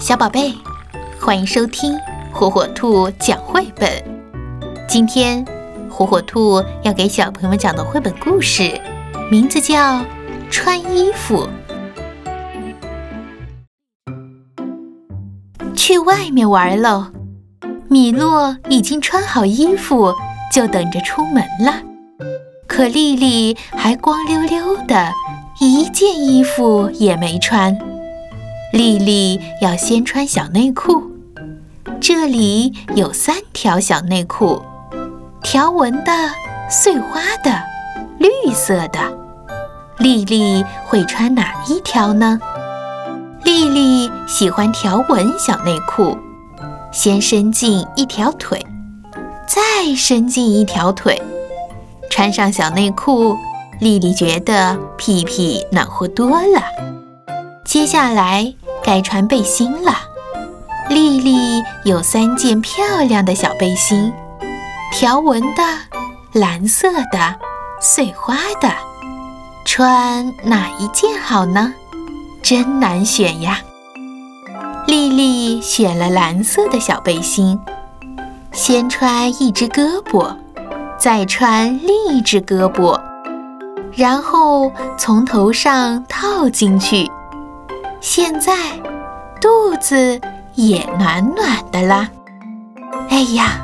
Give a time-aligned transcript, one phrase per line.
[0.00, 0.54] 小宝贝，
[1.20, 1.94] 欢迎收听
[2.32, 3.86] 火火兔讲绘本。
[4.88, 5.44] 今天，
[5.90, 8.80] 火火兔要给小朋友们讲的绘本故事，
[9.30, 9.98] 名字叫
[10.50, 11.46] 《穿衣服》。
[15.76, 17.08] 去外面玩喽！
[17.90, 20.14] 米洛已经穿好衣服，
[20.50, 21.74] 就等着出门了。
[22.66, 25.12] 可丽丽还光溜溜的，
[25.60, 27.78] 一件衣服也没穿。
[28.72, 31.02] 丽丽要先穿小内裤，
[32.00, 34.62] 这里有三条小内裤，
[35.42, 36.12] 条纹的、
[36.70, 37.60] 碎花的、
[38.18, 39.00] 绿色的。
[39.98, 42.38] 丽丽会穿哪一条呢？
[43.42, 46.16] 丽丽喜欢条纹小内裤，
[46.92, 48.64] 先伸进一条腿，
[49.48, 51.20] 再伸进一条腿，
[52.08, 53.36] 穿上小内裤，
[53.80, 56.99] 丽丽觉得屁屁暖和多了。
[57.70, 58.52] 接下来。
[58.82, 59.92] 该穿背心了。
[60.88, 64.12] 丽丽有三件漂亮的小背心，
[64.92, 65.62] 条纹的、
[66.32, 67.36] 蓝色的、
[67.80, 68.68] 碎花的。
[69.64, 71.72] 穿哪一件好呢？
[72.42, 73.60] 真难选呀！
[74.88, 77.56] 丽丽选了蓝色的小背心，
[78.50, 80.34] 先穿一只胳膊，
[80.98, 83.00] 再穿另一只胳膊，
[83.94, 87.08] 然后从头上套进去。
[88.00, 88.54] 现在
[89.40, 90.20] 肚子
[90.54, 92.08] 也暖暖的啦。
[93.10, 93.60] 哎呀，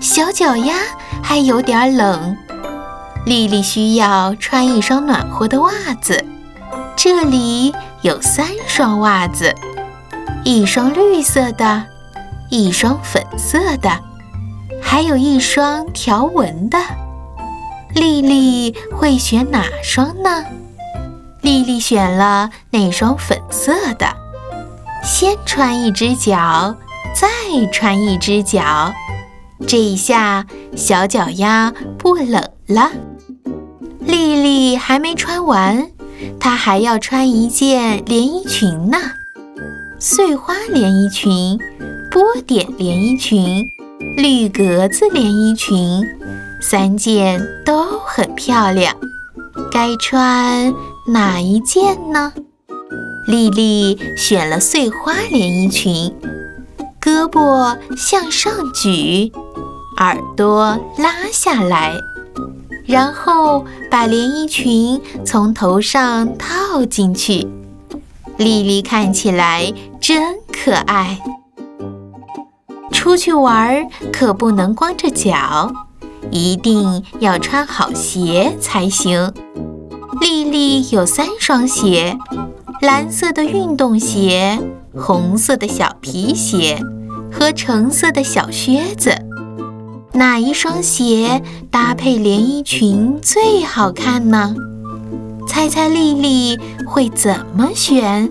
[0.00, 0.74] 小脚丫
[1.22, 2.36] 还有点冷，
[3.24, 6.24] 丽丽需要穿一双暖和的袜子。
[6.96, 9.54] 这里有三双袜子，
[10.44, 11.84] 一双绿色的，
[12.50, 13.90] 一双粉色的，
[14.80, 16.78] 还有一双条纹的。
[17.94, 20.44] 丽丽会选哪双呢？
[21.46, 24.16] 丽丽选了那双粉色的，
[25.04, 26.74] 先穿一只脚，
[27.14, 27.28] 再
[27.70, 28.92] 穿一只脚，
[29.64, 30.44] 这一下
[30.74, 32.90] 小脚丫不冷了。
[34.00, 35.88] 丽丽还没穿完，
[36.40, 38.98] 她还要穿一件连衣裙呢，
[40.00, 41.60] 碎花连衣裙、
[42.10, 43.70] 波点连衣裙、
[44.16, 46.04] 绿格子连衣裙，
[46.60, 48.92] 三件都很漂亮，
[49.70, 50.74] 该穿。
[51.08, 52.32] 哪一件呢？
[53.28, 56.12] 丽丽选了碎花连衣裙，
[57.00, 59.30] 胳膊向上举，
[59.98, 61.92] 耳朵拉下来，
[62.84, 67.46] 然后把连衣裙从头上套进去。
[68.36, 71.20] 丽丽看起来真可爱。
[72.90, 75.72] 出去玩可不能光着脚，
[76.32, 79.32] 一定要穿好鞋才行。
[80.20, 82.16] 丽丽有三双鞋：
[82.80, 84.58] 蓝色的运动鞋、
[84.94, 86.80] 红色的小皮鞋
[87.32, 89.14] 和橙色的小靴子。
[90.12, 94.54] 哪一双鞋搭配连衣裙最好看呢？
[95.46, 98.30] 猜猜丽丽会怎么选？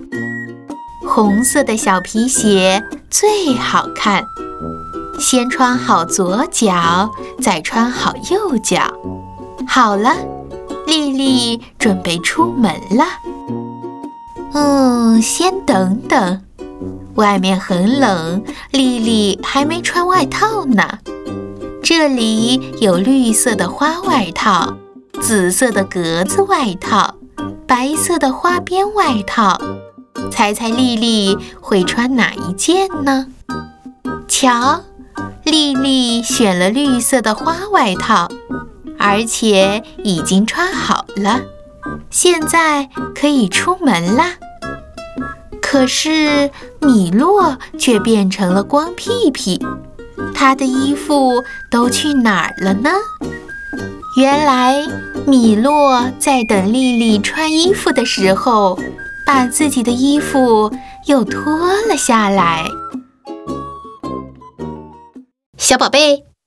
[1.07, 4.23] 红色的小皮鞋最好看。
[5.19, 7.09] 先穿好左脚，
[7.41, 8.81] 再穿好右脚。
[9.67, 10.15] 好了。
[10.85, 13.05] 丽丽准备出门了。
[14.53, 16.41] 嗯，先等等，
[17.15, 20.99] 外面很冷，丽丽还没穿外套呢。
[21.83, 24.75] 这里有绿色的花外套、
[25.21, 27.15] 紫色的格子外套、
[27.67, 29.59] 白色的花边外套，
[30.31, 33.27] 猜猜丽丽会穿哪一件呢？
[34.27, 34.81] 瞧，
[35.43, 38.29] 丽丽选了绿色的花外套。
[39.07, 41.41] 而且已经穿好了，
[42.09, 44.33] 现在可以出门啦。
[45.61, 46.49] 可是
[46.81, 49.63] 米洛却变成了光屁屁，
[50.33, 52.89] 他的衣服都去哪儿了呢？
[54.17, 54.87] 原来
[55.27, 58.79] 米洛在等丽丽穿衣服的时候，
[59.23, 60.71] 把自己的衣服
[61.05, 61.43] 又脱
[61.87, 62.65] 了下来。
[65.59, 66.34] 小宝贝。